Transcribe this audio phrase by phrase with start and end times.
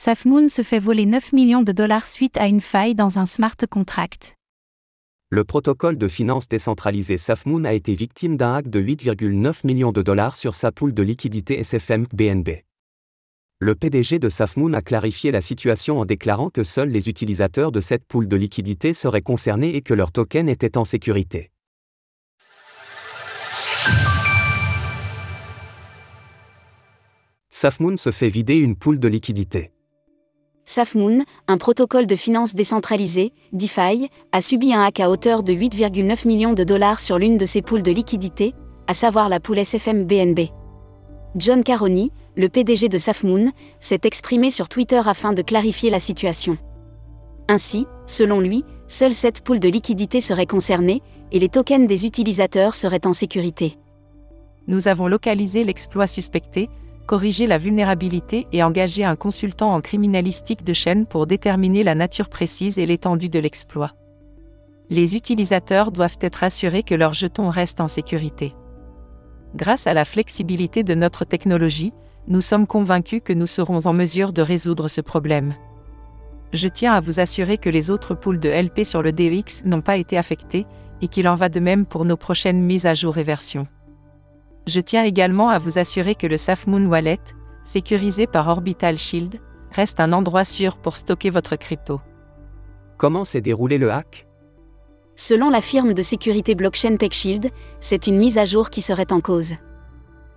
[0.00, 3.56] SafMoon se fait voler 9 millions de dollars suite à une faille dans un smart
[3.68, 4.36] contract.
[5.28, 10.00] Le protocole de finance décentralisé SafMoon a été victime d'un hack de 8,9 millions de
[10.00, 12.62] dollars sur sa poule de liquidité SFM BNB.
[13.58, 17.80] Le PDG de SafMoon a clarifié la situation en déclarant que seuls les utilisateurs de
[17.80, 21.50] cette poule de liquidité seraient concernés et que leur token était en sécurité.
[27.50, 29.72] SafMoon se fait vider une poule de liquidité.
[30.68, 36.28] SafMoon, un protocole de finance décentralisé, DeFi, a subi un hack à hauteur de 8,9
[36.28, 38.54] millions de dollars sur l'une de ses poules de liquidité,
[38.86, 40.50] à savoir la poule SFM BNB.
[41.36, 46.58] John Caroni, le PDG de SafMoon, s'est exprimé sur Twitter afin de clarifier la situation.
[47.48, 51.00] Ainsi, selon lui, seule cette poule de liquidité serait concernée,
[51.32, 53.78] et les tokens des utilisateurs seraient en sécurité.
[54.66, 56.68] Nous avons localisé l'exploit suspecté,
[57.08, 62.28] corriger la vulnérabilité et engager un consultant en criminalistique de chaîne pour déterminer la nature
[62.28, 63.94] précise et l'étendue de l'exploit.
[64.90, 68.54] Les utilisateurs doivent être assurés que leurs jetons restent en sécurité.
[69.56, 71.94] Grâce à la flexibilité de notre technologie,
[72.26, 75.54] nous sommes convaincus que nous serons en mesure de résoudre ce problème.
[76.52, 79.80] Je tiens à vous assurer que les autres poules de LP sur le DEX n'ont
[79.80, 80.66] pas été affectées,
[81.00, 83.66] et qu'il en va de même pour nos prochaines mises à jour et versions.
[84.68, 87.20] Je tiens également à vous assurer que le SafMoon Wallet,
[87.64, 89.40] sécurisé par Orbital Shield,
[89.72, 92.02] reste un endroit sûr pour stocker votre crypto.
[92.98, 94.26] Comment s'est déroulé le hack?
[95.14, 99.22] Selon la firme de sécurité blockchain PeckShield, c'est une mise à jour qui serait en
[99.22, 99.54] cause.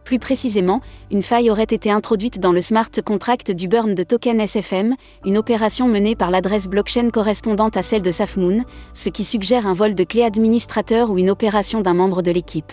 [0.06, 0.80] Plus précisément,
[1.12, 4.96] une faille aurait été introduite dans le smart contract du burn de token SFM,
[5.26, 9.74] une opération menée par l'adresse blockchain correspondante à celle de SafMoon, ce qui suggère un
[9.74, 12.72] vol de clé administrateur ou une opération d'un membre de l'équipe.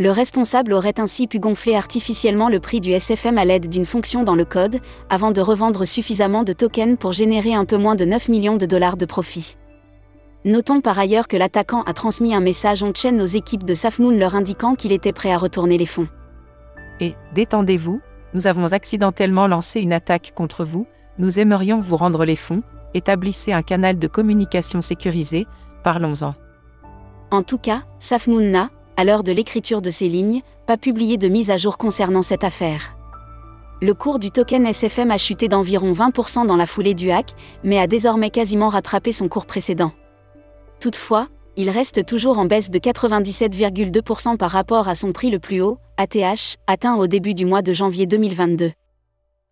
[0.00, 4.22] Le responsable aurait ainsi pu gonfler artificiellement le prix du SFM à l'aide d'une fonction
[4.22, 4.78] dans le code,
[5.10, 8.64] avant de revendre suffisamment de tokens pour générer un peu moins de 9 millions de
[8.64, 9.56] dollars de profit.
[10.44, 14.36] Notons par ailleurs que l'attaquant a transmis un message on-chain aux équipes de Safmoon leur
[14.36, 16.06] indiquant qu'il était prêt à retourner les fonds.
[17.00, 18.00] Et, détendez-vous,
[18.34, 20.86] nous avons accidentellement lancé une attaque contre vous,
[21.18, 22.62] nous aimerions vous rendre les fonds,
[22.94, 25.48] établissez un canal de communication sécurisé,
[25.82, 26.36] parlons-en.
[27.32, 31.28] En tout cas, Safmoon n'a, à l'heure de l'écriture de ces lignes, pas publié de
[31.28, 32.96] mise à jour concernant cette affaire.
[33.80, 37.30] Le cours du token SFM a chuté d'environ 20% dans la foulée du hack,
[37.62, 39.92] mais a désormais quasiment rattrapé son cours précédent.
[40.80, 45.60] Toutefois, il reste toujours en baisse de 97,2% par rapport à son prix le plus
[45.60, 48.72] haut, ATH, atteint au début du mois de janvier 2022.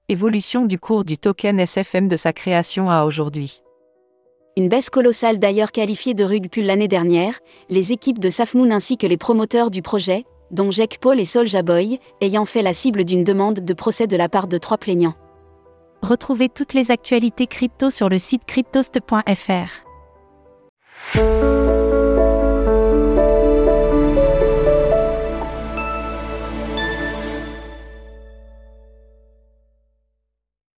[0.08, 3.62] Évolution du cours du token SFM de sa création à aujourd'hui.
[4.58, 9.06] Une baisse colossale d'ailleurs qualifiée de rug l'année dernière, les équipes de Safmoon ainsi que
[9.06, 13.22] les promoteurs du projet, dont Jack Paul et Sol Jaboy, ayant fait la cible d'une
[13.22, 15.14] demande de procès de la part de trois plaignants.
[16.00, 19.84] Retrouvez toutes les actualités crypto sur le site cryptost.fr.